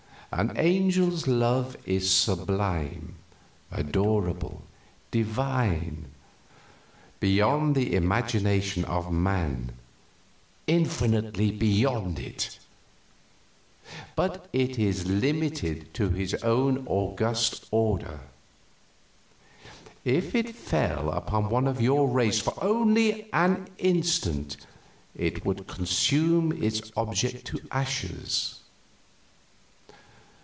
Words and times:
An 0.33 0.55
angel's 0.55 1.27
love 1.27 1.75
is 1.85 2.09
sublime, 2.09 3.15
adorable, 3.69 4.61
divine, 5.11 6.05
beyond 7.19 7.75
the 7.75 7.93
imagination 7.95 8.85
of 8.85 9.11
man 9.11 9.73
infinitely 10.67 11.51
beyond 11.51 12.17
it! 12.17 12.57
But 14.15 14.47
it 14.53 14.79
is 14.79 15.05
limited 15.05 15.93
to 15.95 16.07
his 16.07 16.33
own 16.35 16.85
august 16.87 17.65
order. 17.69 18.21
If 20.05 20.33
it 20.33 20.55
fell 20.55 21.09
upon 21.11 21.49
one 21.49 21.67
of 21.67 21.81
your 21.81 22.07
race 22.07 22.39
for 22.39 22.53
only 22.63 23.25
an 23.33 23.67
instant, 23.79 24.55
it 25.13 25.43
would 25.45 25.67
consume 25.67 26.53
its 26.53 26.89
object 26.95 27.43
to 27.47 27.59
ashes. 27.69 28.57